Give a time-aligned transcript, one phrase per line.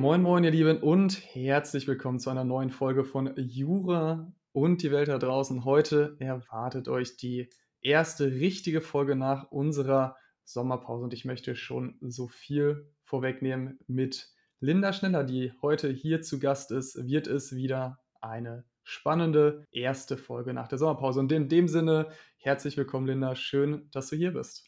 [0.00, 4.90] Moin, moin, ihr Lieben, und herzlich willkommen zu einer neuen Folge von Jura und die
[4.90, 5.66] Welt da draußen.
[5.66, 7.50] Heute erwartet euch die
[7.82, 14.94] erste richtige Folge nach unserer Sommerpause und ich möchte schon so viel vorwegnehmen mit Linda
[14.94, 20.68] Schneller, die heute hier zu Gast ist, wird es wieder eine spannende erste Folge nach
[20.68, 21.20] der Sommerpause.
[21.20, 22.08] Und in dem Sinne,
[22.38, 23.36] herzlich willkommen, Linda.
[23.36, 24.64] Schön, dass du hier bist.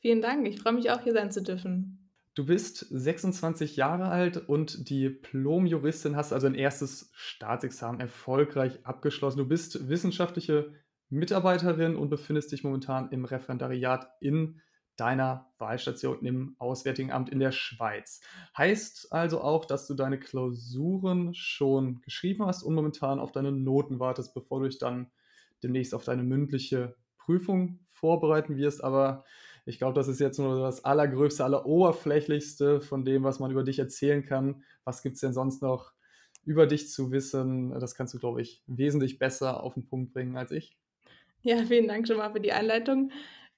[0.00, 0.46] Vielen Dank.
[0.46, 2.07] Ich freue mich auch, hier sein zu dürfen.
[2.38, 9.38] Du bist 26 Jahre alt und Diplom-Juristin, hast also ein erstes Staatsexamen erfolgreich abgeschlossen.
[9.38, 10.72] Du bist wissenschaftliche
[11.08, 14.60] Mitarbeiterin und befindest dich momentan im Referendariat in
[14.94, 18.20] deiner Wahlstation im Auswärtigen Amt in der Schweiz.
[18.56, 23.98] Heißt also auch, dass du deine Klausuren schon geschrieben hast und momentan auf deine Noten
[23.98, 25.10] wartest, bevor du dich dann
[25.64, 28.84] demnächst auf deine mündliche Prüfung vorbereiten wirst.
[28.84, 29.24] Aber
[29.68, 33.78] ich glaube, das ist jetzt nur das Allergrößte, Alleroberflächlichste von dem, was man über dich
[33.78, 34.64] erzählen kann.
[34.84, 35.92] Was gibt es denn sonst noch
[36.42, 37.78] über dich zu wissen?
[37.78, 40.78] Das kannst du, glaube ich, wesentlich besser auf den Punkt bringen als ich.
[41.42, 43.12] Ja, vielen Dank schon mal für die Einleitung.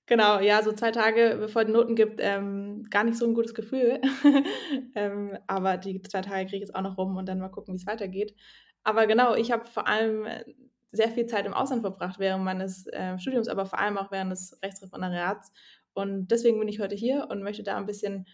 [0.06, 3.54] Genau, ja, so zwei Tage bevor die Noten gibt, ähm, gar nicht so ein gutes
[3.54, 4.00] Gefühl.
[4.96, 7.72] ähm, aber die zwei Tage kriege ich jetzt auch noch rum und dann mal gucken,
[7.72, 8.34] wie es weitergeht.
[8.82, 10.26] Aber genau, ich habe vor allem
[10.92, 14.32] sehr viel Zeit im Ausland verbracht während meines äh, Studiums, aber vor allem auch während
[14.32, 15.52] des Rechtsreferendariats
[15.94, 18.26] und deswegen bin ich heute hier und möchte da ein bisschen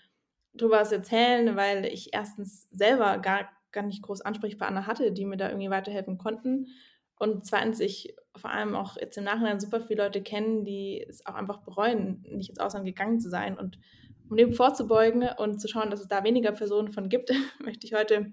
[0.54, 5.36] drüber was erzählen, weil ich erstens selber gar, gar nicht groß Ansprechpartner hatte, die mir
[5.36, 6.68] da irgendwie weiterhelfen konnten.
[7.18, 11.24] Und zweitens, ich vor allem auch jetzt im Nachhinein super viele Leute kennen, die es
[11.26, 13.58] auch einfach bereuen, nicht ins Ausland gegangen zu sein.
[13.58, 13.78] Und
[14.28, 17.30] um dem vorzubeugen und zu schauen, dass es da weniger Personen von gibt,
[17.64, 18.32] möchte ich heute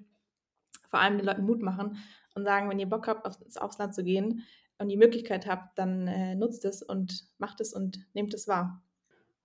[0.90, 1.98] vor allem den Leuten Mut machen
[2.36, 4.44] und sagen, wenn ihr Bock habt, ins Ausland zu gehen
[4.78, 8.84] und die Möglichkeit habt, dann äh, nutzt es und macht es und nehmt es wahr.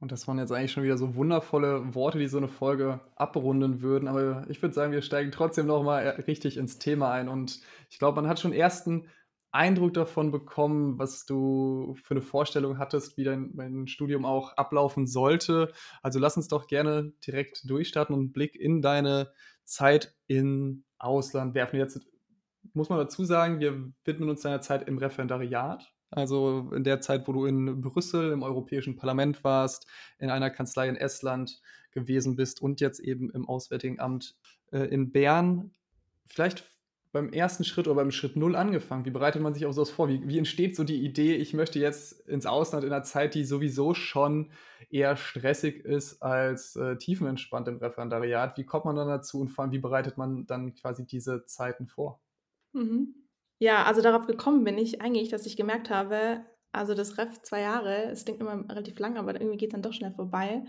[0.00, 3.82] Und das waren jetzt eigentlich schon wieder so wundervolle Worte, die so eine Folge abrunden
[3.82, 4.06] würden.
[4.06, 7.28] Aber ich würde sagen, wir steigen trotzdem nochmal äh, richtig ins Thema ein.
[7.28, 7.60] Und
[7.90, 9.08] ich glaube, man hat schon ersten
[9.50, 15.06] Eindruck davon bekommen, was du für eine Vorstellung hattest, wie dein, dein Studium auch ablaufen
[15.06, 15.72] sollte.
[16.02, 19.32] Also lass uns doch gerne direkt durchstarten und einen Blick in deine
[19.64, 21.78] Zeit im Ausland werfen.
[21.78, 22.00] Jetzt
[22.72, 25.92] muss man dazu sagen, wir widmen uns deiner Zeit im Referendariat.
[26.10, 29.86] Also in der Zeit, wo du in Brüssel im Europäischen Parlament warst,
[30.18, 31.60] in einer Kanzlei in Estland
[31.90, 34.36] gewesen bist und jetzt eben im Auswärtigen Amt
[34.72, 35.72] äh, in Bern.
[36.26, 36.64] Vielleicht
[37.12, 39.04] beim ersten Schritt oder beim Schritt Null angefangen.
[39.04, 40.08] Wie bereitet man sich auf sowas vor?
[40.08, 43.44] Wie, wie entsteht so die Idee, ich möchte jetzt ins Ausland in einer Zeit, die
[43.44, 44.50] sowieso schon
[44.90, 48.58] eher stressig ist als äh, tiefenentspannt im Referendariat?
[48.58, 51.86] Wie kommt man dann dazu und vor allem, wie bereitet man dann quasi diese Zeiten
[51.86, 52.20] vor?
[52.72, 53.14] Mhm.
[53.60, 57.60] Ja, also darauf gekommen bin ich eigentlich, dass ich gemerkt habe, also das Ref zwei
[57.62, 60.64] Jahre, es klingt immer relativ lang, aber irgendwie geht es dann doch schnell vorbei.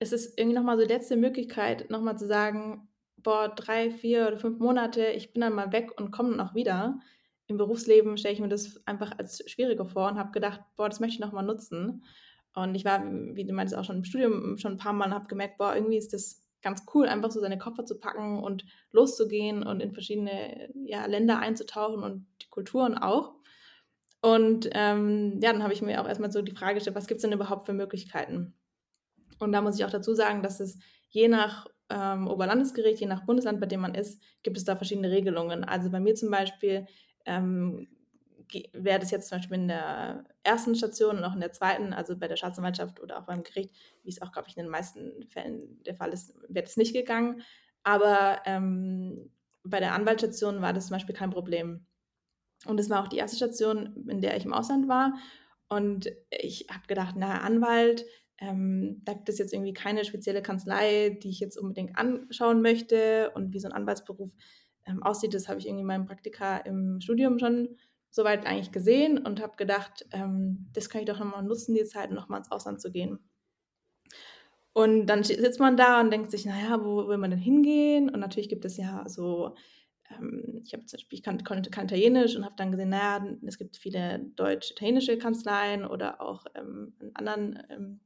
[0.00, 4.38] Es ist irgendwie nochmal so die letzte Möglichkeit, nochmal zu sagen, boah, drei, vier oder
[4.38, 7.00] fünf Monate, ich bin dann mal weg und komme dann auch wieder.
[7.46, 11.00] Im Berufsleben stelle ich mir das einfach als schwieriger vor und habe gedacht, boah, das
[11.00, 12.04] möchte ich nochmal nutzen.
[12.54, 15.14] Und ich war, wie du meinst, auch schon im Studium schon ein paar Mal und
[15.14, 18.64] habe gemerkt, boah, irgendwie ist das ganz cool, einfach so seine Koffer zu packen und
[18.90, 23.34] loszugehen und in verschiedene ja, Länder einzutauchen und die Kulturen auch.
[24.20, 27.18] Und ähm, ja, dann habe ich mir auch erstmal so die Frage gestellt, was gibt
[27.18, 28.54] es denn überhaupt für Möglichkeiten?
[29.38, 33.24] Und da muss ich auch dazu sagen, dass es je nach ähm, Oberlandesgericht, je nach
[33.24, 35.64] Bundesland, bei dem man ist, gibt es da verschiedene Regelungen.
[35.64, 36.86] Also bei mir zum Beispiel
[37.24, 37.88] ähm,
[38.72, 42.16] wäre das jetzt zum Beispiel in der ersten Station und auch in der zweiten, also
[42.16, 45.24] bei der Staatsanwaltschaft oder auch beim Gericht, wie es auch, glaube ich, in den meisten
[45.28, 47.42] Fällen der Fall ist, wäre das nicht gegangen.
[47.82, 49.30] Aber ähm,
[49.64, 51.86] bei der Anwaltsstation war das zum Beispiel kein Problem.
[52.66, 55.14] Und es war auch die erste Station, in der ich im Ausland war.
[55.68, 58.04] Und ich habe gedacht, na, Anwalt,
[58.38, 63.30] ähm, da gibt es jetzt irgendwie keine spezielle Kanzlei, die ich jetzt unbedingt anschauen möchte.
[63.34, 64.30] Und wie so ein Anwaltsberuf
[64.86, 67.76] ähm, aussieht, das habe ich irgendwie in meinem Praktika im Studium schon
[68.10, 72.10] soweit eigentlich gesehen und habe gedacht, ähm, das kann ich doch nochmal nutzen, die Zeit,
[72.10, 73.18] nochmal ins Ausland zu gehen.
[74.72, 78.08] Und dann sitzt man da und denkt sich, naja, wo will man denn hingehen?
[78.08, 79.56] Und natürlich gibt es ja so,
[80.10, 83.76] ähm, ich Beispiel, ich kann, konnte kein Italienisch und habe dann gesehen, naja, es gibt
[83.76, 88.00] viele deutsch-italienische Kanzleien oder auch ähm, in anderen ähm,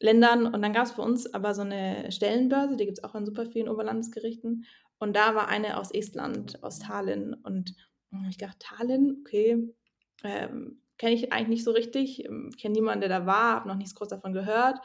[0.00, 0.46] Ländern.
[0.46, 3.26] Und dann gab es bei uns aber so eine Stellenbörse, die gibt es auch an
[3.26, 4.64] super vielen Oberlandesgerichten.
[4.98, 7.34] Und da war eine aus Estland, aus Tallinn.
[7.34, 7.74] Und
[8.10, 9.74] dann habe ich gedacht, Tallinn, okay,
[10.24, 13.76] ähm, kenne ich eigentlich nicht so richtig, ähm, kenne niemanden, der da war, habe noch
[13.76, 14.78] nichts groß davon gehört,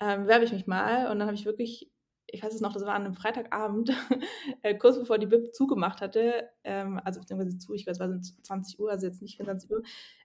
[0.00, 1.10] ähm, bewerbe ich mich mal.
[1.10, 1.90] Und dann habe ich wirklich,
[2.26, 3.90] ich weiß es noch, das war an einem Freitagabend,
[4.62, 8.08] äh, kurz bevor die BIP zugemacht hatte, ähm, also beziehungsweise zu, ich weiß, es war
[8.08, 9.82] so 20 Uhr, also jetzt nicht 24 Uhr,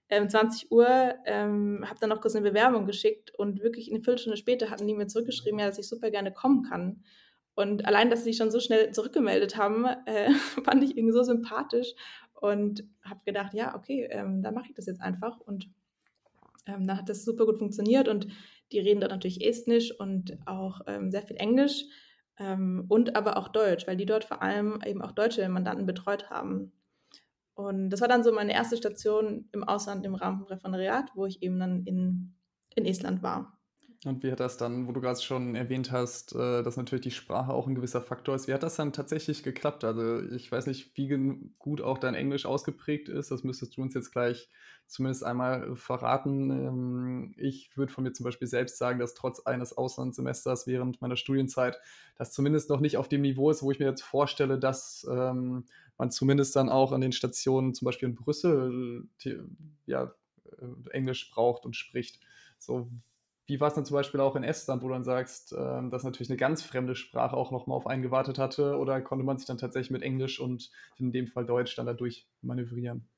[0.09, 0.87] ähm, 20 Uhr,
[1.25, 4.93] ähm, habe dann noch kurz eine Bewerbung geschickt und wirklich eine Viertelstunde später hatten die
[4.93, 7.03] mir zurückgeschrieben, ja, dass ich super gerne kommen kann.
[7.53, 10.31] Und allein, dass sie sich schon so schnell zurückgemeldet haben, äh,
[10.63, 11.93] fand ich irgendwie so sympathisch
[12.41, 15.39] und habe gedacht, ja, okay, ähm, dann mache ich das jetzt einfach.
[15.39, 15.69] Und
[16.65, 18.27] ähm, dann hat das super gut funktioniert und
[18.71, 21.85] die reden dort natürlich Estnisch und auch ähm, sehr viel Englisch
[22.39, 26.31] ähm, und aber auch Deutsch, weil die dort vor allem eben auch deutsche Mandanten betreut
[26.31, 26.71] haben.
[27.53, 31.27] Und das war dann so meine erste Station im Ausland im Rahmen vom Referendariat, wo
[31.27, 32.33] ich eben dann in,
[32.75, 33.60] in Estland war.
[34.03, 37.11] Und wie hat das dann, wo du gerade schon erwähnt hast, äh, dass natürlich die
[37.11, 39.83] Sprache auch ein gewisser Faktor ist, wie hat das dann tatsächlich geklappt?
[39.83, 41.07] Also ich weiß nicht, wie
[41.59, 44.49] gut auch dein Englisch ausgeprägt ist, das müsstest du uns jetzt gleich
[44.87, 46.49] zumindest einmal verraten.
[46.49, 51.15] Ähm, ich würde von mir zum Beispiel selbst sagen, dass trotz eines Auslandssemesters während meiner
[51.15, 51.79] Studienzeit
[52.17, 55.65] das zumindest noch nicht auf dem Niveau ist, wo ich mir jetzt vorstelle, dass ähm,
[55.99, 59.37] man zumindest dann auch an den Stationen, zum Beispiel in Brüssel, die,
[59.85, 60.11] ja,
[60.57, 62.19] äh, Englisch braucht und spricht.
[62.57, 62.89] So,
[63.51, 66.05] wie war es dann zum Beispiel auch in Estland, wo du dann sagst, äh, dass
[66.05, 68.77] natürlich eine ganz fremde Sprache auch nochmal auf einen gewartet hatte?
[68.77, 72.29] Oder konnte man sich dann tatsächlich mit Englisch und in dem Fall Deutsch dann dadurch
[72.41, 73.09] manövrieren?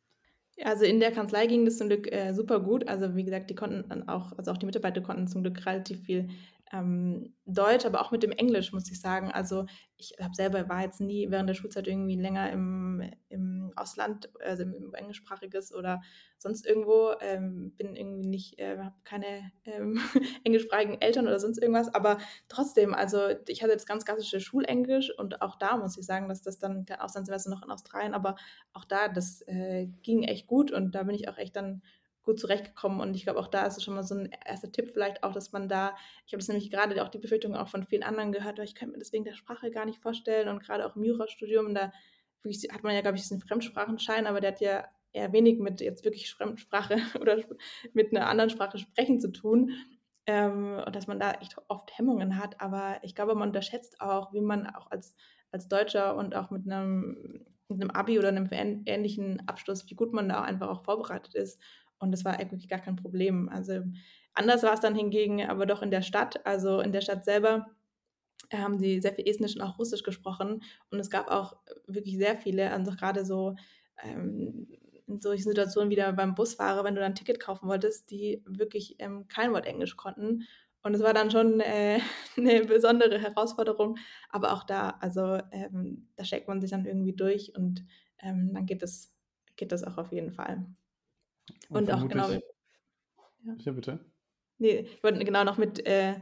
[0.63, 2.87] Also in der Kanzlei ging das zum Glück äh, super gut.
[2.87, 6.01] Also wie gesagt, die konnten dann auch, also auch die Mitarbeiter konnten zum Glück relativ
[6.01, 6.29] viel
[6.73, 9.31] ähm, Deutsch, aber auch mit dem Englisch, muss ich sagen.
[9.31, 9.65] Also
[9.97, 14.63] ich habe selber, war jetzt nie während der Schulzeit irgendwie länger im, im Ausland, also
[14.63, 16.01] im, englischsprachiges oder
[16.39, 17.11] sonst irgendwo.
[17.21, 19.99] Ähm, bin irgendwie nicht, äh, habe keine ähm,
[20.43, 22.17] englischsprachigen Eltern oder sonst irgendwas, aber
[22.49, 26.41] trotzdem, also ich hatte jetzt ganz klassische Schulenglisch und auch da muss ich sagen, dass
[26.41, 28.35] das dann der Auslandssemester noch in Australien, aber
[28.73, 31.83] auch da, das äh, ging echt gut und da bin ich auch echt dann
[32.23, 33.01] gut zurechtgekommen.
[33.01, 35.33] Und ich glaube, auch da ist es schon mal so ein erster Tipp vielleicht auch,
[35.33, 38.31] dass man da, ich habe das nämlich gerade auch die Befürchtung auch von vielen anderen
[38.31, 40.47] gehört, ich könnte mir das wegen der Sprache gar nicht vorstellen.
[40.47, 41.91] Und gerade auch im Jurastudium, da
[42.71, 46.03] hat man ja, glaube ich, diesen Fremdsprachenschein, aber der hat ja eher wenig mit jetzt
[46.03, 47.37] wirklich Fremdsprache oder
[47.93, 49.71] mit einer anderen Sprache sprechen zu tun.
[50.25, 52.61] Ähm, und dass man da echt oft Hemmungen hat.
[52.61, 55.15] Aber ich glaube, man unterschätzt auch, wie man auch als,
[55.51, 60.13] als Deutscher und auch mit einem, mit einem Abi oder einem ähnlichen Abschluss, wie gut
[60.13, 61.59] man da einfach auch vorbereitet ist
[62.03, 63.49] und das war eigentlich gar kein Problem.
[63.49, 63.81] Also
[64.33, 66.45] anders war es dann hingegen, aber doch in der Stadt.
[66.45, 67.67] Also in der Stadt selber
[68.51, 70.61] haben sie sehr viel Estnisch und auch Russisch gesprochen.
[70.91, 71.55] Und es gab auch
[71.87, 73.55] wirklich sehr viele, also gerade so
[74.03, 74.67] ähm,
[75.07, 78.95] in solchen Situationen wie beim Busfahrer, wenn du dann ein Ticket kaufen wolltest, die wirklich
[78.99, 80.43] ähm, kein Wort Englisch konnten.
[80.81, 81.99] Und es war dann schon äh,
[82.37, 83.97] eine besondere Herausforderung.
[84.29, 87.85] Aber auch da, also ähm, da steckt man sich dann irgendwie durch und
[88.19, 89.13] ähm, dann geht das,
[89.55, 90.65] geht das auch auf jeden Fall.
[91.69, 92.29] Und, und auch genau.
[92.29, 92.39] Ja.
[93.57, 93.99] ja, bitte.
[94.57, 96.15] Nee, ich wollte genau noch mit, äh,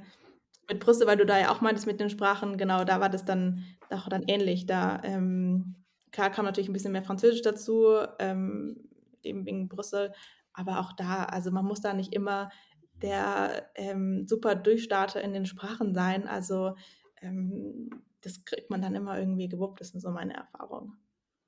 [0.70, 3.26] mit Brüssel, weil du da ja auch meintest mit den Sprachen, genau, da war das
[3.26, 4.66] dann auch dann ähnlich.
[4.66, 5.76] Da ähm,
[6.12, 8.90] klar kam natürlich ein bisschen mehr Französisch dazu, ähm,
[9.24, 10.14] eben wegen Brüssel,
[10.54, 12.50] aber auch da, also man muss da nicht immer
[13.02, 16.28] der ähm, super Durchstarter in den Sprachen sein.
[16.28, 16.76] Also
[17.22, 17.90] ähm,
[18.22, 20.94] das kriegt man dann immer irgendwie gewuppt, das ist so meine Erfahrung.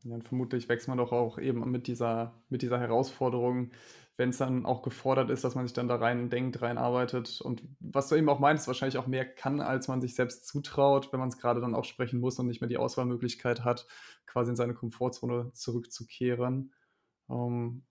[0.04, 3.72] Und vermutlich wächst man doch auch eben mit dieser, mit dieser Herausforderung,
[4.18, 7.42] wenn es dann auch gefordert ist, dass man sich dann da rein denkt, reinarbeitet.
[7.42, 11.12] Und was du eben auch meinst, wahrscheinlich auch mehr kann, als man sich selbst zutraut,
[11.12, 13.88] wenn man es gerade dann auch sprechen muss und nicht mehr die Auswahlmöglichkeit hat,
[14.26, 16.74] quasi in seine Komfortzone zurückzukehren.
[17.28, 17.84] Um,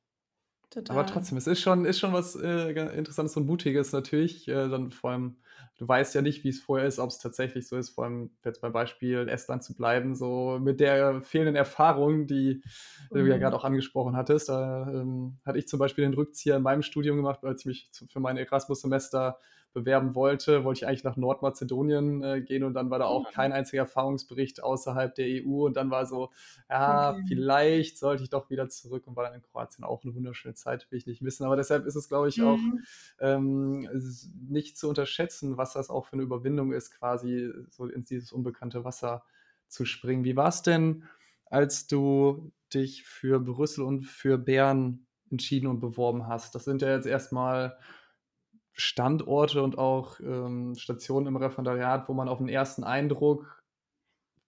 [0.76, 4.48] ähm, aber trotzdem, es ist schon, ist schon was äh, Interessantes und Mutiges natürlich.
[4.48, 5.36] Äh, dann vor allem
[5.82, 8.30] du weißt ja nicht, wie es vorher ist, ob es tatsächlich so ist, vor allem
[8.44, 12.62] jetzt beim Beispiel Estland zu bleiben, so mit der fehlenden Erfahrung, die
[13.10, 13.18] mhm.
[13.18, 13.40] du ja mhm.
[13.40, 14.48] gerade auch angesprochen hattest.
[14.48, 17.90] Da ähm, hatte ich zum Beispiel den Rückzieher in meinem Studium gemacht, als ich mich
[18.08, 19.38] für mein Erasmus-Semester
[19.72, 23.30] bewerben wollte, wollte ich eigentlich nach Nordmazedonien äh, gehen und dann war da auch ja.
[23.30, 26.30] kein einziger Erfahrungsbericht außerhalb der EU und dann war so,
[26.68, 27.24] ja, okay.
[27.26, 30.90] vielleicht sollte ich doch wieder zurück und war dann in Kroatien auch eine wunderschöne Zeit,
[30.90, 31.44] will ich nicht wissen.
[31.44, 32.46] Aber deshalb ist es, glaube ich, mhm.
[32.46, 32.58] auch
[33.20, 33.88] ähm,
[34.48, 38.84] nicht zu unterschätzen, was das auch für eine Überwindung ist, quasi so in dieses unbekannte
[38.84, 39.24] Wasser
[39.68, 40.24] zu springen.
[40.24, 41.04] Wie war es denn,
[41.46, 46.54] als du dich für Brüssel und für Bern entschieden und beworben hast?
[46.54, 47.78] Das sind ja jetzt erstmal
[48.72, 53.62] Standorte und auch ähm, Stationen im Referendariat, wo man auf den ersten Eindruck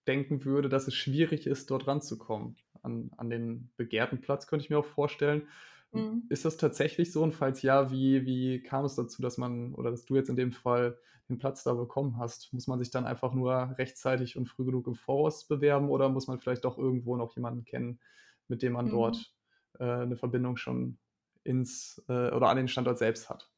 [0.07, 2.57] denken würde, dass es schwierig ist, dort ranzukommen.
[2.81, 5.47] An, an den begehrten Platz könnte ich mir auch vorstellen.
[5.91, 6.23] Mhm.
[6.29, 7.23] Ist das tatsächlich so?
[7.23, 10.35] Und falls ja, wie, wie kam es dazu, dass man oder dass du jetzt in
[10.35, 10.97] dem Fall
[11.29, 12.53] den Platz da bekommen hast?
[12.53, 16.27] Muss man sich dann einfach nur rechtzeitig und früh genug im Voraus bewerben oder muss
[16.27, 17.99] man vielleicht doch irgendwo noch jemanden kennen,
[18.47, 18.91] mit dem man mhm.
[18.91, 19.33] dort
[19.79, 20.97] äh, eine Verbindung schon
[21.43, 23.49] ins äh, oder an den Standort selbst hat?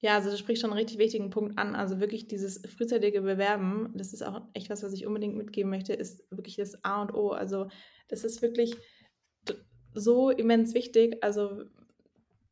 [0.00, 1.74] Ja, also du sprichst schon einen richtig wichtigen Punkt an.
[1.74, 5.94] Also wirklich dieses frühzeitige Bewerben, das ist auch echt was, was ich unbedingt mitgeben möchte,
[5.94, 7.30] ist wirklich das A und O.
[7.30, 7.68] Also
[8.08, 8.76] das ist wirklich
[9.94, 11.22] so immens wichtig.
[11.24, 11.64] Also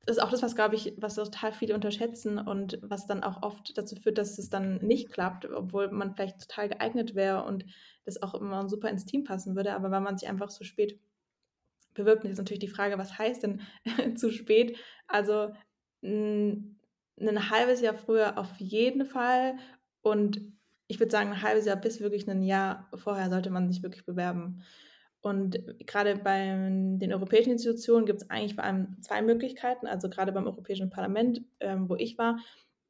[0.06, 3.42] das ist auch das, was, glaube ich, was total viele unterschätzen und was dann auch
[3.42, 7.64] oft dazu führt, dass es dann nicht klappt, obwohl man vielleicht total geeignet wäre und
[8.04, 11.00] das auch immer super ins Team passen würde, aber weil man sich einfach so spät
[11.94, 12.24] bewirbt.
[12.24, 13.62] Jetzt natürlich die Frage, was heißt denn
[14.16, 14.76] zu spät?
[15.06, 15.52] Also
[17.20, 19.56] ein halbes Jahr früher auf jeden Fall
[20.02, 20.40] und
[20.86, 24.04] ich würde sagen, ein halbes Jahr bis wirklich ein Jahr vorher sollte man sich wirklich
[24.04, 24.62] bewerben.
[25.22, 29.86] Und gerade bei den europäischen Institutionen gibt es eigentlich vor allem zwei Möglichkeiten.
[29.86, 32.38] Also gerade beim Europäischen Parlament, ähm, wo ich war,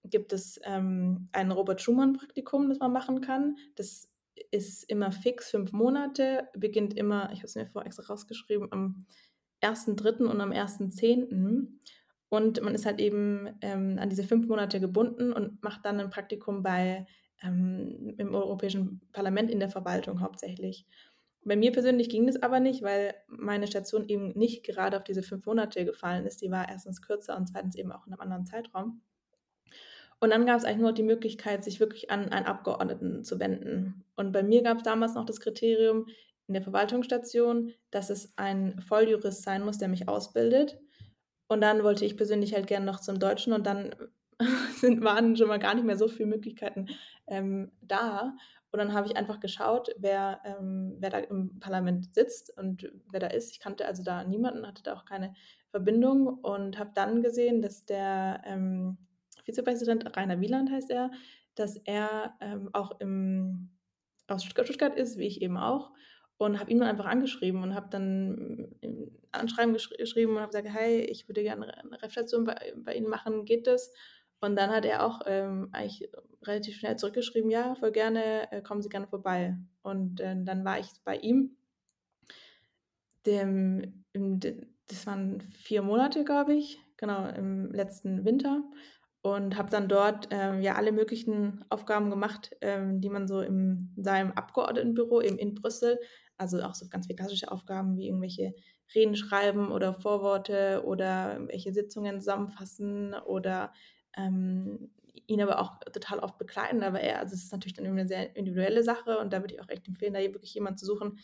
[0.02, 3.56] gibt es ähm, ein Robert-Schumann-Praktikum, das man machen kann.
[3.76, 4.10] Das
[4.50, 9.06] ist immer fix, fünf Monate, beginnt immer, ich habe es mir vorher extra rausgeschrieben, am
[9.62, 10.24] 1.3.
[10.24, 11.68] und am 1.10.
[12.34, 16.10] Und man ist halt eben ähm, an diese fünf Monate gebunden und macht dann ein
[16.10, 17.06] Praktikum bei,
[17.40, 20.84] ähm, im Europäischen Parlament in der Verwaltung hauptsächlich.
[21.44, 25.22] Bei mir persönlich ging das aber nicht, weil meine Station eben nicht gerade auf diese
[25.22, 26.42] fünf Monate gefallen ist.
[26.42, 29.00] Die war erstens kürzer und zweitens eben auch in einem anderen Zeitraum.
[30.18, 34.02] Und dann gab es eigentlich nur die Möglichkeit, sich wirklich an einen Abgeordneten zu wenden.
[34.16, 36.06] Und bei mir gab es damals noch das Kriterium
[36.48, 40.80] in der Verwaltungsstation, dass es ein Volljurist sein muss, der mich ausbildet.
[41.48, 43.94] Und dann wollte ich persönlich halt gerne noch zum Deutschen und dann
[44.76, 46.88] sind, waren schon mal gar nicht mehr so viele Möglichkeiten
[47.26, 48.34] ähm, da.
[48.72, 53.20] Und dann habe ich einfach geschaut, wer, ähm, wer da im Parlament sitzt und wer
[53.20, 53.52] da ist.
[53.52, 55.32] Ich kannte also da niemanden, hatte da auch keine
[55.70, 58.98] Verbindung und habe dann gesehen, dass der ähm,
[59.44, 61.10] Vizepräsident Rainer Wieland heißt er,
[61.54, 63.70] dass er ähm, auch im,
[64.26, 65.92] aus Stuttgart ist, wie ich eben auch.
[66.36, 70.50] Und habe ihn dann einfach angeschrieben und habe dann ein Anschreiben gesch geschrieben und habe
[70.50, 73.92] gesagt, hey, ich würde gerne eine Reflexion bei, bei Ihnen machen, geht das?
[74.40, 76.10] Und dann hat er auch ähm, eigentlich
[76.42, 79.56] relativ schnell zurückgeschrieben, ja, voll gerne, äh, kommen Sie gerne vorbei.
[79.82, 81.56] Und äh, dann war ich bei ihm.
[83.24, 84.40] Dem, im,
[84.88, 88.62] das waren vier Monate, glaube ich, genau, im letzten Winter.
[89.22, 93.94] Und habe dann dort ähm, ja alle möglichen Aufgaben gemacht, ähm, die man so in
[93.96, 95.98] seinem Abgeordnetenbüro eben in Brüssel,
[96.36, 98.54] also auch so ganz viele klassische Aufgaben wie irgendwelche
[98.94, 103.72] Reden schreiben oder Vorworte oder irgendwelche Sitzungen zusammenfassen oder
[104.16, 104.90] ähm,
[105.26, 106.82] ihn aber auch total oft begleiten.
[106.82, 109.62] Aber er, also es ist natürlich dann eine sehr individuelle Sache und da würde ich
[109.62, 111.18] auch echt empfehlen, da wirklich jemanden zu suchen,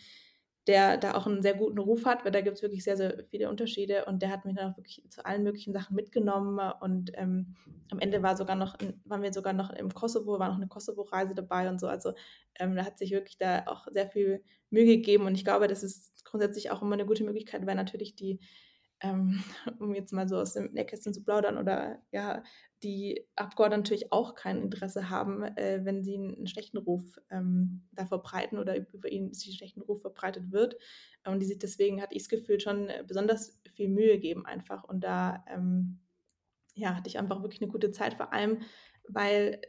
[0.66, 3.24] der da auch einen sehr guten Ruf hat, weil da gibt es wirklich sehr, sehr
[3.30, 7.12] viele Unterschiede und der hat mich dann auch wirklich zu allen möglichen Sachen mitgenommen und
[7.14, 7.56] ähm,
[7.90, 11.34] am Ende war sogar noch, waren wir sogar noch im Kosovo, war noch eine Kosovo-Reise
[11.34, 12.12] dabei und so, also
[12.58, 15.82] ähm, da hat sich wirklich da auch sehr viel Mühe gegeben und ich glaube, das
[15.82, 18.38] ist grundsätzlich auch immer eine gute Möglichkeit, weil natürlich die
[19.00, 19.42] ähm,
[19.78, 22.42] um jetzt mal so aus dem Nähkästchen zu plaudern oder ja,
[22.82, 28.06] die Abgeordneten natürlich auch kein Interesse haben, äh, wenn sie einen schlechten Ruf ähm, da
[28.06, 30.76] verbreiten oder über ihnen einen schlechten Ruf verbreitet wird.
[31.26, 34.84] Und die sich deswegen, hatte ich das Gefühl, schon besonders viel Mühe geben einfach.
[34.84, 36.00] Und da ähm,
[36.74, 38.62] ja, hatte ich einfach wirklich eine gute Zeit, vor allem,
[39.06, 39.60] weil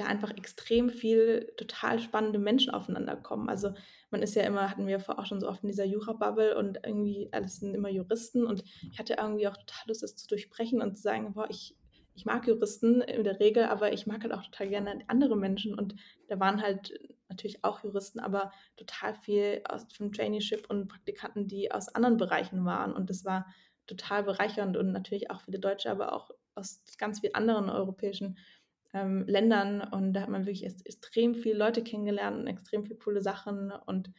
[0.00, 3.48] da einfach extrem viel total spannende Menschen aufeinander kommen.
[3.48, 3.72] Also
[4.10, 7.28] man ist ja immer, hatten wir auch schon so oft in dieser Jura-Bubble und irgendwie
[7.32, 10.96] alles sind immer Juristen und ich hatte irgendwie auch total Lust, das zu durchbrechen und
[10.96, 11.76] zu sagen, boah, ich,
[12.14, 15.78] ich mag Juristen in der Regel, aber ich mag halt auch total gerne andere Menschen.
[15.78, 15.94] Und
[16.28, 21.70] da waren halt natürlich auch Juristen, aber total viel aus vom Traineeship und Praktikanten, die
[21.70, 22.92] aus anderen Bereichen waren.
[22.92, 23.46] Und das war
[23.86, 28.38] total bereichernd und natürlich auch viele Deutsche, aber auch aus ganz vielen anderen europäischen
[28.92, 29.80] ähm, Ländern.
[29.80, 33.72] Und da hat man wirklich extrem viele Leute kennengelernt und extrem viele coole Sachen.
[33.86, 34.12] Und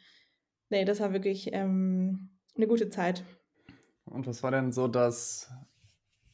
[0.70, 3.24] nee, das war wirklich ähm, eine gute Zeit.
[4.06, 5.52] Und was war denn so das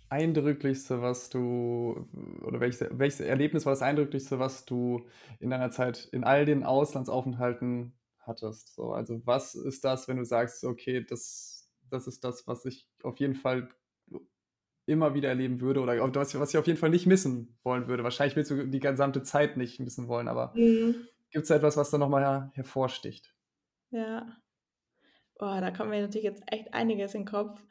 [0.09, 2.07] Eindrücklichste, was du,
[2.43, 5.05] oder welches, welches Erlebnis war das Eindrücklichste, was du
[5.39, 8.73] in deiner Zeit in all den Auslandsaufenthalten hattest?
[8.73, 12.87] So, also was ist das, wenn du sagst, okay, das, das ist das, was ich
[13.03, 13.69] auf jeden Fall
[14.87, 18.03] immer wieder erleben würde oder was, was ich auf jeden Fall nicht missen wollen würde?
[18.03, 20.95] Wahrscheinlich willst du die gesamte Zeit nicht missen wollen, aber mhm.
[21.29, 23.33] gibt es etwas, was da nochmal her hervorsticht?
[23.91, 24.25] Ja.
[25.37, 27.61] Boah, da kommt mir natürlich jetzt echt einiges in den Kopf.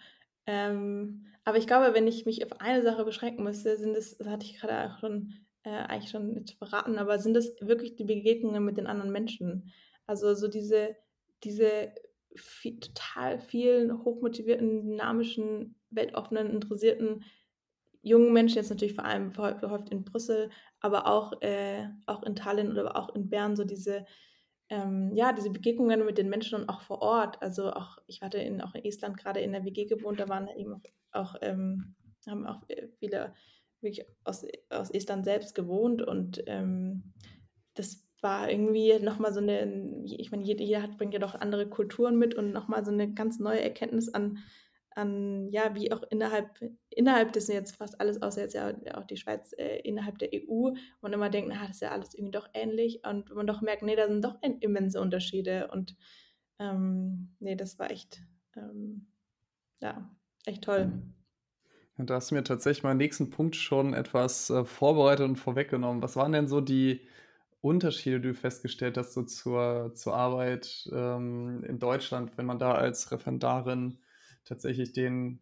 [0.46, 4.28] Ähm, aber ich glaube, wenn ich mich auf eine Sache beschränken müsste, sind es, das
[4.28, 5.32] hatte ich gerade auch schon
[5.62, 9.73] äh, eigentlich schon verraten, aber sind es wirklich die Begegnungen mit den anderen Menschen?
[10.06, 10.96] Also so diese,
[11.42, 11.92] diese
[12.37, 17.25] viel, total vielen hochmotivierten, dynamischen, weltoffenen, interessierten
[18.02, 20.50] jungen Menschen, jetzt natürlich vor allem gehäuft in Brüssel,
[20.81, 24.07] aber auch, äh, auch in Tallinn oder auch in Bern, so diese
[24.69, 27.40] ähm, ja, diese Begegnungen mit den Menschen und auch vor Ort.
[27.43, 30.49] Also auch, ich hatte in, auch in Estland gerade in der WG gewohnt, da waren
[30.57, 31.95] eben auch, auch ähm,
[32.26, 33.35] haben auch äh, viele
[33.81, 37.12] wirklich aus, aus Estland selbst gewohnt und ähm,
[37.75, 41.68] das war irgendwie nochmal so eine, ich meine, jeder, jeder hat, bringt ja doch andere
[41.68, 44.38] Kulturen mit und nochmal so eine ganz neue Erkenntnis an,
[44.97, 46.59] an, ja, wie auch innerhalb,
[46.90, 50.73] innerhalb des jetzt fast alles, außer jetzt ja auch die Schweiz, äh, innerhalb der EU,
[51.00, 53.83] man immer denkt, na, das ist ja alles irgendwie doch ähnlich und man doch merkt,
[53.83, 55.95] nee, da sind doch immense Unterschiede und
[56.59, 58.23] ähm, nee, das war echt,
[58.56, 59.06] ähm,
[59.80, 60.11] ja,
[60.47, 60.90] echt toll.
[61.97, 66.02] Und da hast du mir tatsächlich meinen nächsten Punkt schon etwas äh, vorbereitet und vorweggenommen.
[66.02, 67.06] Was waren denn so die
[67.66, 73.11] Unterschiede, du festgestellt hast, so zur, zur Arbeit ähm, in Deutschland, wenn man da als
[73.11, 73.99] Referendarin
[74.44, 75.40] tatsächlich den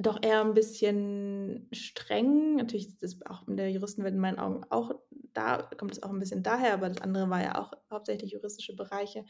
[0.00, 2.56] doch eher ein bisschen streng.
[2.56, 4.94] Natürlich ist das auch in der Juristenwelt in meinen Augen auch,
[5.32, 8.74] da kommt es auch ein bisschen daher, aber das andere war ja auch hauptsächlich juristische
[8.74, 9.24] Bereiche,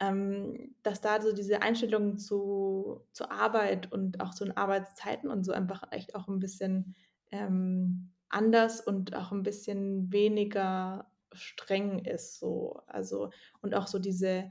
[0.00, 5.44] ähm, dass da so diese Einstellung zu, zur Arbeit und auch zu den Arbeitszeiten und
[5.44, 6.94] so einfach echt auch ein bisschen
[7.30, 12.38] ähm, anders und auch ein bisschen weniger streng ist.
[12.38, 12.82] So.
[12.86, 14.50] Also, und auch so diese,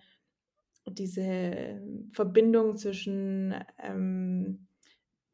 [0.87, 4.67] diese Verbindung zwischen ähm,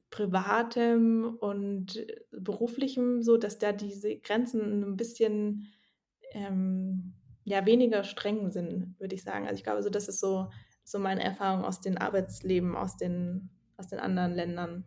[0.10, 5.68] Privatem und Beruflichem, so dass da diese Grenzen ein bisschen
[6.32, 9.46] ähm, ja, weniger streng sind, würde ich sagen.
[9.46, 10.50] Also ich glaube, so, das ist so,
[10.84, 14.86] so meine Erfahrung aus dem Arbeitsleben, aus den, aus den anderen Ländern.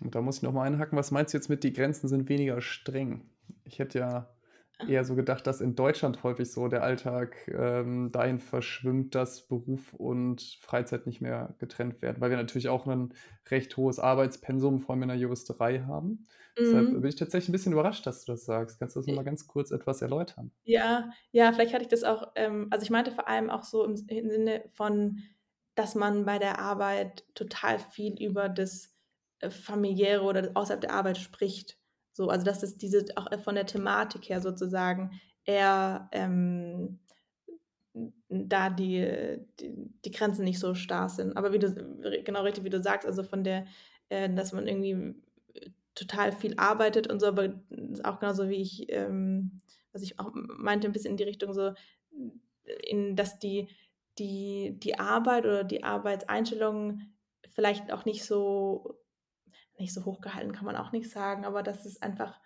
[0.00, 2.60] Und da muss ich nochmal einhaken, was meinst du jetzt mit, die Grenzen sind weniger
[2.60, 3.30] streng?
[3.64, 4.35] Ich hätte ja
[4.84, 9.94] eher so gedacht, dass in Deutschland häufig so der Alltag ähm, dahin verschwimmt, dass Beruf
[9.94, 13.14] und Freizeit nicht mehr getrennt werden, weil wir natürlich auch ein
[13.50, 16.26] recht hohes Arbeitspensum, vor allem in der Juristerei haben.
[16.58, 16.64] Mhm.
[16.64, 18.78] Deshalb bin ich tatsächlich ein bisschen überrascht, dass du das sagst.
[18.78, 20.52] Kannst du das nochmal ganz kurz etwas erläutern?
[20.64, 23.84] Ja, ja, vielleicht hatte ich das auch, ähm, also ich meinte vor allem auch so
[23.84, 25.22] im, Sinne von,
[25.76, 28.92] dass man bei der Arbeit total viel über das
[29.40, 31.78] äh, familiäre oder außerhalb der Arbeit spricht.
[32.16, 36.98] So, also dass es diese auch von der Thematik her sozusagen eher ähm,
[38.30, 41.36] da die, die, die, Grenzen nicht so starr sind.
[41.36, 41.70] Aber wie du,
[42.24, 43.66] genau richtig, wie du sagst, also von der,
[44.08, 45.14] äh, dass man irgendwie
[45.94, 47.52] total viel arbeitet und so, aber
[48.04, 49.60] auch genauso wie ich, ähm,
[49.92, 51.74] was ich auch meinte, ein bisschen in die Richtung so,
[52.64, 53.68] in, dass die,
[54.18, 57.02] die, die Arbeit oder die Arbeitseinstellung
[57.50, 58.96] vielleicht auch nicht so
[59.78, 62.40] nicht so hochgehalten kann man auch nicht sagen, aber dass es einfach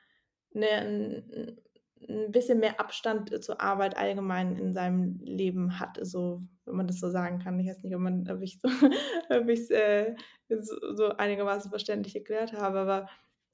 [0.54, 6.86] eine, ein, bisschen mehr Abstand zur Arbeit allgemein in seinem Leben hat, so, wenn man
[6.86, 7.60] das so sagen kann.
[7.60, 10.14] Ich weiß nicht, ob, man, ob ich es so, äh,
[10.48, 13.08] so, so, einigermaßen verständlich erklärt habe, aber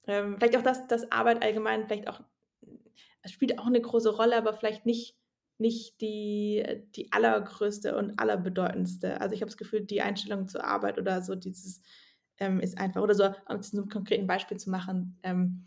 [0.07, 2.21] ähm, vielleicht auch, dass, dass Arbeit allgemein vielleicht auch,
[3.27, 5.19] spielt auch eine große Rolle, aber vielleicht nicht,
[5.59, 9.21] nicht die, die allergrößte und allerbedeutendste.
[9.21, 11.83] Also ich habe das Gefühl, die Einstellung zur Arbeit oder so dieses
[12.39, 15.67] ähm, ist einfach, oder so, um zu einem konkreten Beispiel zu machen, ähm,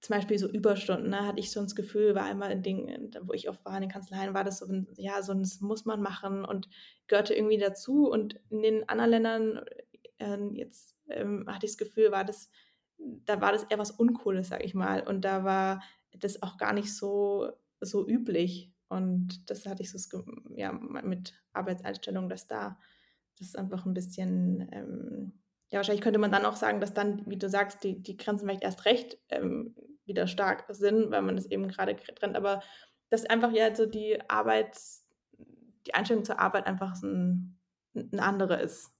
[0.00, 3.34] zum Beispiel so Überstunden, ne, hatte ich so das Gefühl, war einmal ein Ding, wo
[3.34, 5.84] ich oft war in den Kanzleien, war das so ein, ja, so ein, das muss
[5.84, 6.68] man machen und
[7.06, 8.10] gehörte irgendwie dazu.
[8.10, 9.60] Und in den anderen Ländern,
[10.18, 12.48] äh, jetzt ähm, hatte ich das Gefühl, war das,
[12.98, 15.06] da war das eher was Uncooles, sag ich mal.
[15.06, 15.82] Und da war
[16.18, 18.72] das auch gar nicht so, so üblich.
[18.88, 20.24] Und das hatte ich so
[20.56, 22.78] ja, mit Arbeitseinstellungen, dass da
[23.38, 25.32] das einfach ein bisschen ähm,
[25.70, 28.46] ja, wahrscheinlich könnte man dann auch sagen, dass dann, wie du sagst, die, die Grenzen
[28.46, 32.36] vielleicht erst recht ähm, wieder stark sind, weil man es eben gerade trennt.
[32.36, 32.60] Aber
[33.08, 34.76] dass einfach ja so die Arbeit,
[35.86, 37.58] die Einstellung zur Arbeit einfach ein,
[37.94, 38.92] eine andere ist.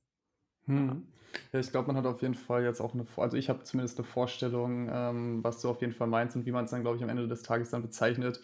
[0.67, 1.07] Hm.
[1.53, 3.99] Ja, ich glaube, man hat auf jeden Fall jetzt auch eine, also ich habe zumindest
[3.99, 6.97] eine Vorstellung, ähm, was du auf jeden Fall meinst und wie man es dann, glaube
[6.97, 8.41] ich, am Ende des Tages dann bezeichnet.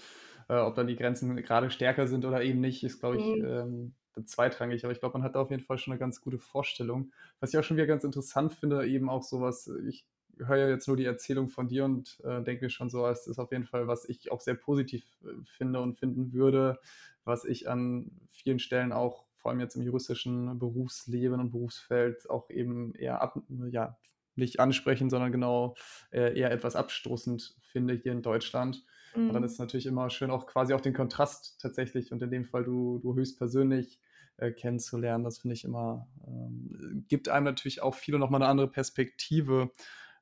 [0.49, 3.45] Äh, ob dann die Grenzen gerade stärker sind oder eben nicht, ist, glaube ich, mhm.
[3.45, 6.39] ähm, zweitrangig, aber ich glaube, man hat da auf jeden Fall schon eine ganz gute
[6.39, 7.13] Vorstellung.
[7.41, 10.07] Was ich auch schon wieder ganz interessant finde, eben auch sowas, ich
[10.39, 13.27] höre ja jetzt nur die Erzählung von dir und äh, denke mir schon so, es
[13.27, 16.79] ist auf jeden Fall, was ich auch sehr positiv äh, finde und finden würde,
[17.25, 22.51] was ich an vielen Stellen auch, vor allem jetzt im juristischen Berufsleben und Berufsfeld, auch
[22.51, 23.39] eben eher ab,
[23.71, 23.97] ja,
[24.35, 25.75] nicht ansprechen, sondern genau
[26.11, 28.85] äh, eher etwas abstoßend finde hier in Deutschland.
[29.17, 32.31] Und dann ist es natürlich immer schön, auch quasi auch den Kontrast tatsächlich und in
[32.31, 33.99] dem Fall du, du höchstpersönlich
[34.38, 35.25] äh, kennenzulernen.
[35.25, 39.70] Das finde ich immer, ähm, gibt einem natürlich auch viele nochmal eine andere Perspektive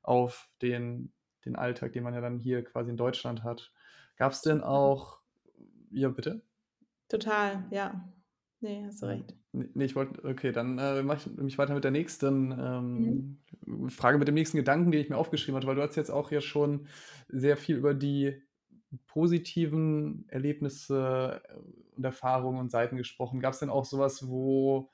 [0.01, 1.11] auf den,
[1.45, 3.71] den Alltag, den man ja dann hier quasi in Deutschland hat.
[4.17, 5.19] Gab es denn auch,
[5.91, 6.41] ja bitte?
[7.09, 8.07] Total, ja.
[8.61, 9.35] Nee, hast du recht.
[9.51, 13.89] Nee, ich wollte, okay, dann äh, mache ich mich weiter mit der nächsten ähm, mhm.
[13.89, 16.31] Frage, mit dem nächsten Gedanken, den ich mir aufgeschrieben hatte, weil du hast jetzt auch
[16.31, 16.87] ja schon
[17.27, 18.41] sehr viel über die
[19.07, 21.41] positiven Erlebnisse
[21.95, 23.39] und Erfahrungen und Seiten gesprochen.
[23.39, 24.89] Gab es denn auch sowas, wo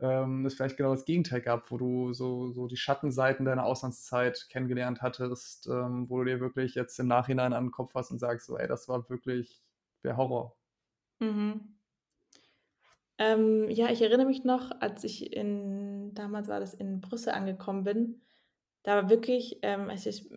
[0.00, 4.48] ähm, es vielleicht genau das Gegenteil gab, wo du so, so die Schattenseiten deiner Auslandszeit
[4.48, 8.18] kennengelernt hattest, ähm, wo du dir wirklich jetzt im Nachhinein an den Kopf hast und
[8.18, 9.62] sagst, so, ey, das war wirklich
[10.02, 10.56] der Horror?
[11.20, 11.76] Mhm.
[13.18, 17.84] Ähm, ja, ich erinnere mich noch, als ich in, damals war das in Brüssel angekommen
[17.84, 18.22] bin,
[18.82, 20.30] da war wirklich, ähm, als ich,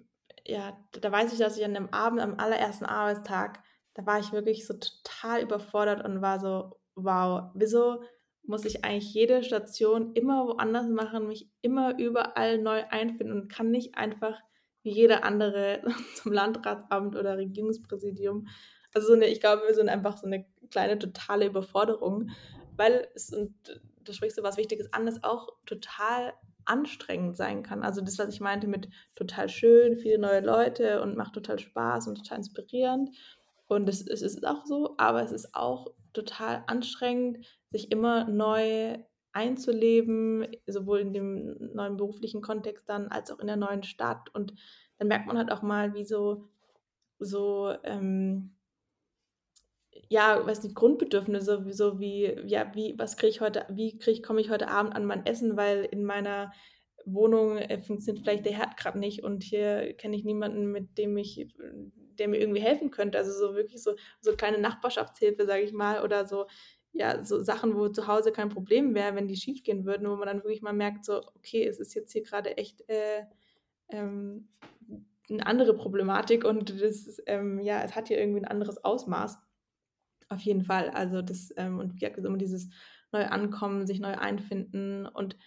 [0.45, 4.32] ja, da weiß ich, dass ich an dem Abend, am allerersten Arbeitstag, da war ich
[4.32, 8.03] wirklich so total überfordert und war so, wow, wieso
[8.45, 13.71] muss ich eigentlich jede Station immer woanders machen, mich immer überall neu einfinden und kann
[13.71, 14.38] nicht einfach
[14.82, 15.82] wie jeder andere
[16.15, 18.47] zum Landratsamt oder Regierungspräsidium.
[18.93, 22.29] Also so eine, ich glaube, wir sind einfach so eine kleine totale Überforderung
[22.77, 23.53] weil es, und
[24.03, 26.34] da sprichst du was Wichtiges an, es auch total
[26.65, 27.84] anstrengend sein kann.
[27.84, 32.08] Also das, was ich meinte mit total schön, viele neue Leute und macht total Spaß
[32.08, 33.10] und total inspirierend.
[33.67, 38.97] Und es, es ist auch so, aber es ist auch total anstrengend, sich immer neu
[39.34, 44.30] einzuleben, sowohl in dem neuen beruflichen Kontext dann als auch in der neuen Stadt.
[44.34, 44.54] Und
[44.99, 46.49] dann merkt man halt auch mal, wie so,
[47.19, 48.52] so ähm,
[50.09, 54.23] ja, weiß nicht, Grundbedürfnisse, so wie, ja, wie, was kriege ich heute, wie kriege ich,
[54.23, 56.51] komme ich heute Abend an mein Essen, weil in meiner
[57.05, 61.17] Wohnung äh, funktioniert vielleicht der Herd gerade nicht und hier kenne ich niemanden, mit dem
[61.17, 61.47] ich,
[62.17, 63.17] der mir irgendwie helfen könnte.
[63.17, 66.45] Also so wirklich so, so kleine Nachbarschaftshilfe, sage ich mal, oder so,
[66.91, 70.15] ja, so Sachen, wo zu Hause kein Problem wäre, wenn die schief gehen würden, wo
[70.15, 73.23] man dann wirklich mal merkt, so, okay, es ist jetzt hier gerade echt äh,
[73.89, 74.47] ähm,
[75.29, 79.39] eine andere Problematik und das ist, ähm, ja, es hat hier irgendwie ein anderes Ausmaß.
[80.33, 80.89] Auf jeden Fall.
[80.89, 82.69] Also das, ähm, und wie gesagt, immer dieses
[83.11, 85.37] neu ankommen, sich neu einfinden und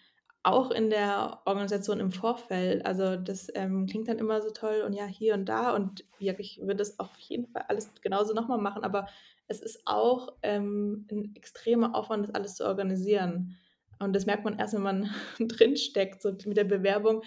[0.44, 2.86] auch in der Organisation im Vorfeld.
[2.86, 6.34] Also das ähm, klingt dann immer so toll und ja, hier und da und ja,
[6.38, 9.08] ich würde das auf jeden Fall alles genauso nochmal machen, aber
[9.48, 13.56] es ist auch ähm, ein extremer Aufwand, das alles zu organisieren.
[13.98, 17.22] Und das merkt man erst, wenn man drinsteckt, so mit der Bewerbung.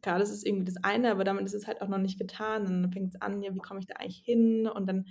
[0.00, 2.64] Klar, das ist irgendwie das eine, aber damit ist es halt auch noch nicht getan.
[2.64, 4.66] dann fängt es an, ja, wie komme ich da eigentlich hin?
[4.66, 5.06] Und dann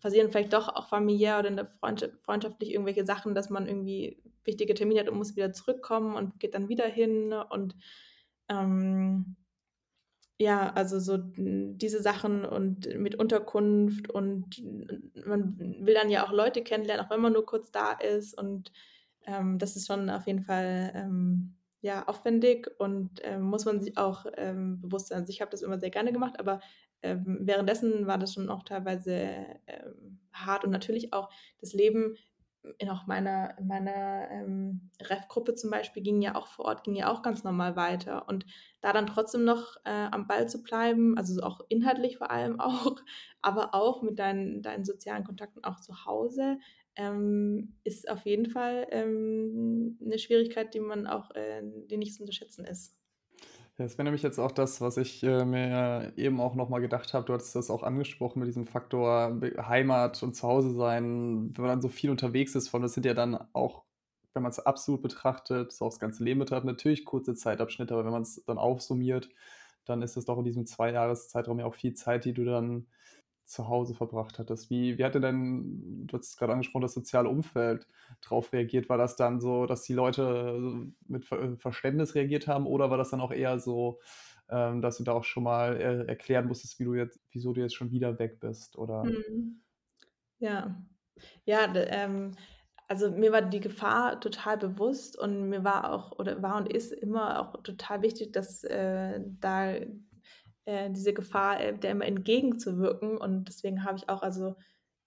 [0.00, 4.22] passieren vielleicht doch auch familiär oder in der Freundschaft, freundschaftlich irgendwelche Sachen, dass man irgendwie
[4.44, 7.76] wichtige Termine hat und muss wieder zurückkommen und geht dann wieder hin und
[8.48, 9.36] ähm,
[10.38, 14.62] ja, also so diese Sachen und mit Unterkunft und
[15.26, 18.70] man will dann ja auch Leute kennenlernen, auch wenn man nur kurz da ist und
[19.26, 23.96] ähm, das ist schon auf jeden Fall ähm, ja aufwendig und ähm, muss man sich
[23.96, 25.20] auch ähm, bewusst sein.
[25.20, 26.60] Also ich habe das immer sehr gerne gemacht, aber
[27.02, 29.12] ähm, währenddessen war das schon auch teilweise
[29.66, 32.16] ähm, hart und natürlich auch das Leben
[32.78, 36.94] in auch meiner, in meiner ähm, Ref-Gruppe zum Beispiel ging ja auch vor Ort, ging
[36.94, 38.28] ja auch ganz normal weiter.
[38.28, 38.44] Und
[38.80, 42.96] da dann trotzdem noch äh, am Ball zu bleiben, also auch inhaltlich vor allem auch,
[43.42, 46.58] aber auch mit deinen, deinen sozialen Kontakten auch zu Hause,
[46.96, 52.22] ähm, ist auf jeden Fall ähm, eine Schwierigkeit, die man auch, äh, die nicht zu
[52.22, 52.96] unterschätzen ist.
[53.78, 57.26] Das wäre nämlich jetzt auch das, was ich äh, mir eben auch nochmal gedacht habe.
[57.26, 61.82] Du hattest das auch angesprochen mit diesem Faktor Heimat und Zuhause sein, wenn man dann
[61.82, 62.68] so viel unterwegs ist.
[62.68, 63.84] Von das sind ja dann auch,
[64.32, 68.12] wenn man es absolut betrachtet, so aufs ganze Leben betrachtet, natürlich kurze Zeitabschnitte, aber wenn
[68.12, 69.28] man es dann aufsummiert,
[69.84, 72.86] dann ist es doch in diesem Zweijahreszeitraum ja auch viel Zeit, die du dann
[73.46, 74.70] zu Hause verbracht hattest.
[74.70, 77.86] Wie, wie hatte denn, du hast gerade angesprochen, das soziale Umfeld
[78.22, 78.88] darauf reagiert?
[78.88, 83.20] War das dann so, dass die Leute mit Verständnis reagiert haben oder war das dann
[83.20, 84.00] auch eher so,
[84.48, 87.60] ähm, dass du da auch schon mal äh, erklären musstest, wie du jetzt, wieso du
[87.60, 88.76] jetzt schon wieder weg bist?
[88.76, 89.04] Oder?
[89.04, 89.62] Mhm.
[90.38, 90.76] Ja,
[91.44, 92.32] ja, ähm,
[92.88, 96.92] also mir war die Gefahr total bewusst und mir war auch oder war und ist
[96.92, 99.74] immer auch total wichtig, dass äh, da
[100.66, 103.16] äh, diese Gefahr äh, der immer entgegenzuwirken.
[103.16, 104.56] Und deswegen habe ich auch also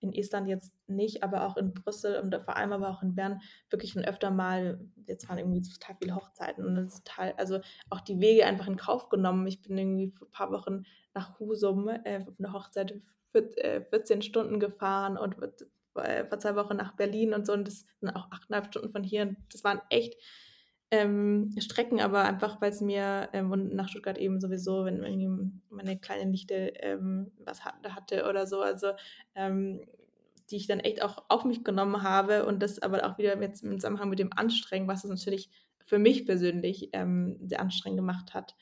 [0.02, 3.42] in Estland jetzt nicht, aber auch in Brüssel und vor allem aber auch in Bern
[3.70, 8.20] wirklich schon öfter mal, jetzt waren irgendwie total viele Hochzeiten und total, also auch die
[8.20, 9.46] Wege einfach in Kauf genommen.
[9.48, 13.84] Ich bin irgendwie vor ein paar Wochen nach Husum äh, auf eine Hochzeit für, äh,
[13.90, 15.36] 14 Stunden gefahren und
[15.96, 19.04] äh, vor zwei Wochen nach Berlin und so und das sind auch achteinhalb Stunden von
[19.04, 20.16] hier und das waren echt
[20.92, 25.52] ähm, Strecken, aber einfach, weil es mir ähm, und nach Stuttgart eben sowieso, wenn irgendwie
[25.70, 28.94] meine kleine Nichte ähm, was hat, hatte oder so, also
[29.36, 29.82] ähm,
[30.50, 33.64] die ich dann echt auch auf mich genommen habe und das aber auch wieder jetzt
[33.64, 35.52] im Zusammenhang mit dem Anstrengen, was es natürlich
[35.86, 38.56] für mich persönlich ähm, sehr anstrengend gemacht hat.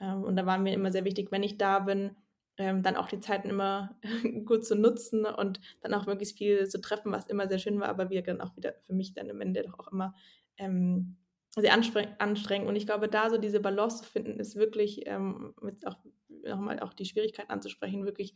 [0.00, 2.16] Ähm, und da war mir immer sehr wichtig, wenn ich da bin,
[2.56, 3.98] dann auch die Zeiten immer
[4.44, 7.88] gut zu nutzen und dann auch möglichst viel zu treffen, was immer sehr schön war,
[7.88, 10.14] aber wir dann auch wieder für mich dann am Ende doch auch immer
[10.56, 11.16] ähm,
[11.62, 12.68] sehr anstrengend.
[12.68, 15.96] Und ich glaube, da so diese Balance zu finden, ist wirklich, ähm, mit auch
[16.44, 18.34] nochmal auch die Schwierigkeit anzusprechen, wirklich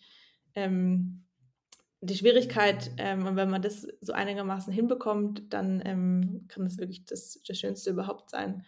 [0.54, 1.24] ähm,
[2.00, 7.04] die Schwierigkeit, ähm, und wenn man das so einigermaßen hinbekommt, dann ähm, kann das wirklich
[7.04, 8.64] das, das Schönste überhaupt sein.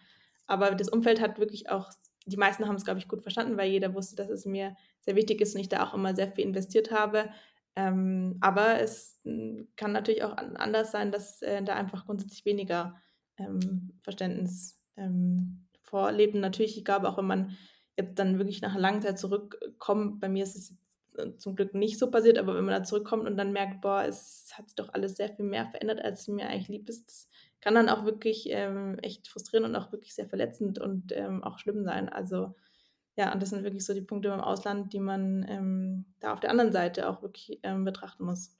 [0.47, 1.89] Aber das Umfeld hat wirklich auch,
[2.25, 5.15] die meisten haben es, glaube ich, gut verstanden, weil jeder wusste, dass es mir sehr
[5.15, 7.29] wichtig ist und ich da auch immer sehr viel investiert habe.
[7.77, 13.01] Ähm, aber es hm, kann natürlich auch anders sein, dass äh, da einfach grundsätzlich weniger
[13.45, 16.35] ähm, Verständnis ähm, vorlebt.
[16.35, 17.57] Und natürlich, ich glaube, auch wenn man
[17.97, 20.77] jetzt dann wirklich nach einer langen Zeit zurückkommt, bei mir ist es
[21.17, 24.03] äh, zum Glück nicht so passiert, aber wenn man da zurückkommt und dann merkt, boah,
[24.03, 27.29] es hat sich doch alles sehr viel mehr verändert, als mir eigentlich lieb ist, das
[27.59, 31.59] kann dann auch wirklich ähm, echt frustrierend und auch wirklich sehr verletzend und ähm, auch
[31.59, 32.09] schlimm sein.
[32.09, 32.55] Also
[33.17, 36.39] ja, und das sind wirklich so die Punkte beim Ausland, die man ähm, da auf
[36.39, 38.57] der anderen Seite auch wirklich ähm, betrachten muss.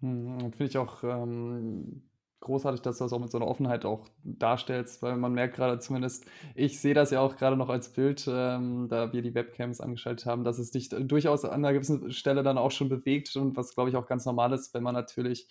[0.00, 2.07] Hm, Finde ich auch ähm,
[2.40, 5.78] großartig, dass du das auch mit so einer Offenheit auch darstellst, weil man merkt gerade
[5.78, 6.24] zumindest,
[6.54, 10.26] ich sehe das ja auch gerade noch als Bild, ähm, da wir die Webcams angeschaltet
[10.26, 13.74] haben, dass es dich durchaus an einer gewissen Stelle dann auch schon bewegt und was,
[13.74, 15.48] glaube ich, auch ganz normal ist, wenn man natürlich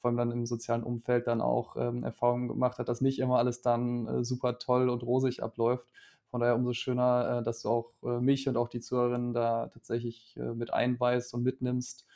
[0.00, 3.38] vor allem dann im sozialen Umfeld dann auch ähm, Erfahrungen gemacht hat, dass nicht immer
[3.38, 5.90] alles dann äh, super toll und rosig abläuft.
[6.30, 9.68] Von daher umso schöner, äh, dass du auch äh, mich und auch die Zuhörerinnen da
[9.68, 12.06] tatsächlich äh, mit einweist und mitnimmst.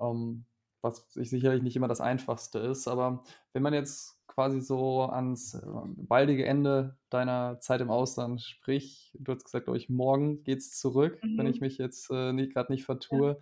[0.00, 0.44] Ähm,
[0.80, 2.88] was sicherlich nicht immer das Einfachste ist.
[2.88, 5.60] Aber wenn man jetzt quasi so ans äh,
[5.96, 10.78] baldige Ende deiner Zeit im Ausland spricht, du hast gesagt, glaube ich, morgen geht es
[10.78, 11.38] zurück, mhm.
[11.38, 13.40] wenn ich mich jetzt äh, gerade nicht vertue.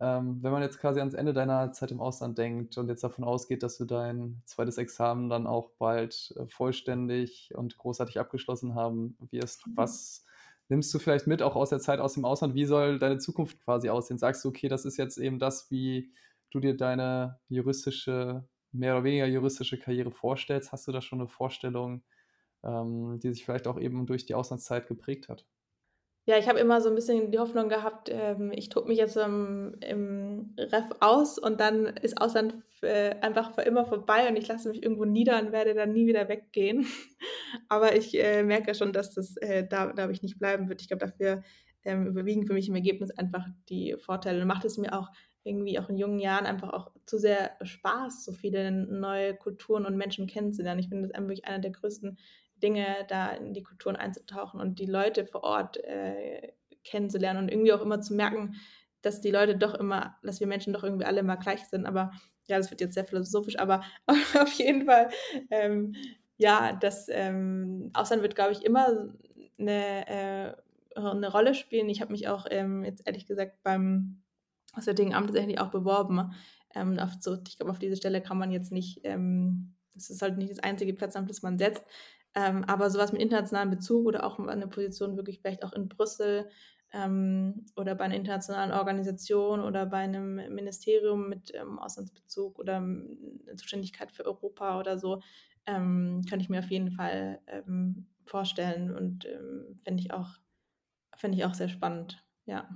[0.00, 0.18] Ja.
[0.18, 3.24] Ähm, wenn man jetzt quasi ans Ende deiner Zeit im Ausland denkt und jetzt davon
[3.24, 9.16] ausgeht, dass du dein zweites Examen dann auch bald äh, vollständig und großartig abgeschlossen haben
[9.30, 9.76] wirst, mhm.
[9.76, 10.24] was
[10.68, 12.54] nimmst du vielleicht mit, auch aus der Zeit aus dem Ausland?
[12.54, 14.18] Wie soll deine Zukunft quasi aussehen?
[14.18, 16.10] Sagst du, okay, das ist jetzt eben das, wie
[16.54, 20.72] du dir deine juristische, mehr oder weniger juristische Karriere vorstellst?
[20.72, 22.02] Hast du da schon eine Vorstellung,
[22.64, 25.46] ähm, die sich vielleicht auch eben durch die Auslandszeit geprägt hat?
[26.24, 29.16] Ja, ich habe immer so ein bisschen die Hoffnung gehabt, ähm, ich tobe mich jetzt
[29.16, 34.46] im, im Ref aus und dann ist Ausland äh, einfach für immer vorbei und ich
[34.46, 36.86] lasse mich irgendwo nieder und werde dann nie wieder weggehen.
[37.68, 40.80] Aber ich äh, merke schon, dass das äh, da, da ich nicht bleiben wird.
[40.80, 41.42] Ich glaube, dafür
[41.84, 45.08] ähm, überwiegen für mich im Ergebnis einfach die Vorteile und macht es mir auch
[45.44, 49.96] irgendwie auch in jungen Jahren einfach auch zu sehr Spaß, so viele neue Kulturen und
[49.96, 50.80] Menschen kennenzulernen.
[50.80, 52.18] Ich finde das wirklich einer der größten
[52.62, 56.52] Dinge, da in die Kulturen einzutauchen und die Leute vor Ort äh,
[56.84, 58.54] kennenzulernen und irgendwie auch immer zu merken,
[59.02, 61.86] dass die Leute doch immer, dass wir Menschen doch irgendwie alle immer gleich sind.
[61.86, 62.12] Aber
[62.46, 63.82] ja, das wird jetzt sehr philosophisch, aber
[64.40, 65.08] auf jeden Fall,
[65.50, 65.94] ähm,
[66.36, 69.12] ja, das ähm, Ausland wird, glaube ich, immer
[69.58, 70.54] eine, äh,
[70.96, 71.88] eine Rolle spielen.
[71.88, 74.21] Ich habe mich auch ähm, jetzt ehrlich gesagt beim
[74.72, 76.32] Auswärtigen Amt tatsächlich auch beworben.
[76.74, 80.22] Ähm, auf so, ich glaube, auf diese Stelle kann man jetzt nicht, ähm, das ist
[80.22, 81.84] halt nicht das einzige Platzamt, das man setzt.
[82.34, 86.48] Ähm, aber sowas mit internationalem Bezug oder auch eine Position wirklich vielleicht auch in Brüssel
[86.92, 93.40] ähm, oder bei einer internationalen Organisation oder bei einem Ministerium mit ähm, Auslandsbezug oder ähm,
[93.56, 95.20] Zuständigkeit für Europa oder so,
[95.64, 97.40] könnte ich mir auf jeden Fall
[98.24, 100.30] vorstellen und ähm, finde ich auch
[101.30, 102.24] ich auch sehr spannend.
[102.46, 102.68] Ja.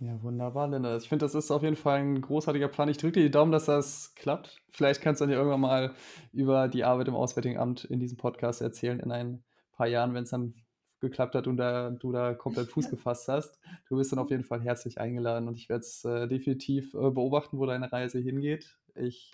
[0.00, 0.96] Ja, wunderbar, Linda.
[0.96, 2.88] Ich finde, das ist auf jeden Fall ein großartiger Plan.
[2.88, 4.60] Ich drücke dir die Daumen, dass das klappt.
[4.70, 5.94] Vielleicht kannst du dann ja irgendwann mal
[6.32, 10.24] über die Arbeit im Auswärtigen Amt in diesem Podcast erzählen in ein paar Jahren, wenn
[10.24, 10.54] es dann
[11.00, 13.60] geklappt hat und da, du da komplett Fuß gefasst hast.
[13.88, 17.10] Du bist dann auf jeden Fall herzlich eingeladen und ich werde es äh, definitiv äh,
[17.10, 18.76] beobachten, wo deine Reise hingeht.
[18.96, 19.30] Ich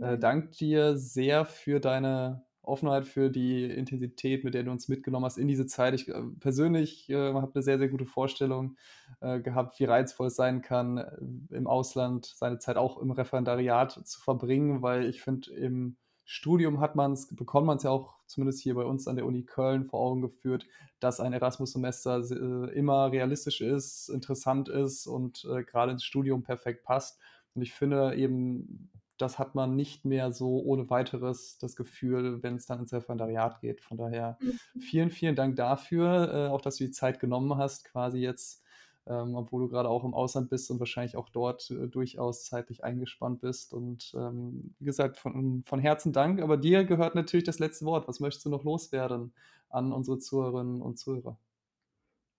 [0.00, 5.24] äh, danke dir sehr für deine Offenheit, für die Intensität, mit der du uns mitgenommen
[5.24, 5.94] hast in diese Zeit.
[5.94, 8.76] Ich äh, persönlich äh, habe eine sehr, sehr gute Vorstellung
[9.20, 14.06] äh, gehabt, wie reizvoll es sein kann, äh, im Ausland seine Zeit auch im Referendariat
[14.06, 18.14] zu verbringen, weil ich finde, im Studium hat man es, bekommt man es ja auch
[18.26, 20.64] zumindest hier bei uns an der Uni Köln vor Augen geführt,
[21.00, 26.84] dass ein Erasmus-Semester äh, immer realistisch ist, interessant ist und äh, gerade ins Studium perfekt
[26.84, 27.18] passt.
[27.54, 32.56] Und ich finde eben, das hat man nicht mehr so ohne weiteres das Gefühl, wenn
[32.56, 33.80] es dann ins Referendariat geht.
[33.80, 34.80] Von daher mhm.
[34.80, 38.62] vielen, vielen Dank dafür, äh, auch dass du die Zeit genommen hast, quasi jetzt
[39.06, 42.84] ähm, obwohl du gerade auch im Ausland bist und wahrscheinlich auch dort äh, durchaus zeitlich
[42.84, 43.72] eingespannt bist.
[43.72, 46.40] Und ähm, wie gesagt, von, von Herzen Dank.
[46.40, 48.06] Aber dir gehört natürlich das letzte Wort.
[48.08, 49.32] Was möchtest du noch loswerden
[49.68, 51.38] an unsere Zuhörerinnen und Zuhörer?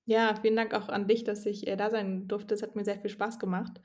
[0.06, 2.54] Ja, vielen Dank auch an dich, dass ich äh, da sein durfte.
[2.54, 3.82] Es hat mir sehr viel Spaß gemacht.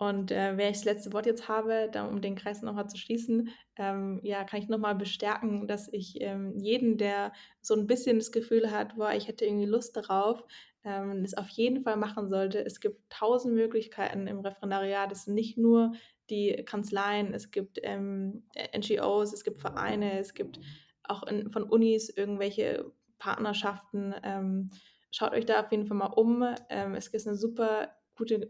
[0.00, 2.96] Und äh, wer ich das letzte Wort jetzt habe, da, um den Kreis nochmal zu
[2.96, 8.16] schließen, ähm, ja, kann ich nochmal bestärken, dass ich ähm, jeden, der so ein bisschen
[8.16, 10.42] das Gefühl hat, boah, ich hätte irgendwie Lust darauf,
[10.84, 12.64] ähm, das auf jeden Fall machen sollte.
[12.64, 15.12] Es gibt tausend Möglichkeiten im Referendariat.
[15.12, 15.92] Es sind nicht nur
[16.30, 20.60] die Kanzleien, es gibt ähm, NGOs, es gibt Vereine, es gibt
[21.02, 24.14] auch in, von Unis irgendwelche Partnerschaften.
[24.22, 24.70] Ähm,
[25.10, 26.42] schaut euch da auf jeden Fall mal um.
[26.70, 28.48] Ähm, es ist eine super gute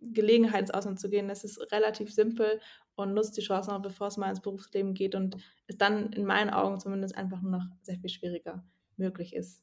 [0.00, 1.30] Gelegenheit, ins Ausland zu gehen.
[1.30, 2.60] Es ist relativ simpel
[2.94, 6.24] und nutzt die Chance noch, bevor es mal ins Berufsleben geht und es dann in
[6.24, 8.64] meinen Augen zumindest einfach nur noch sehr viel schwieriger
[8.96, 9.62] möglich ist.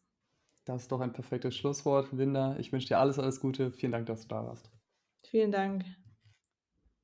[0.65, 2.57] Das ist doch ein perfektes Schlusswort, Linda.
[2.57, 3.71] Ich wünsche dir alles, alles Gute.
[3.71, 4.71] Vielen Dank, dass du da warst.
[5.23, 5.85] Vielen Dank.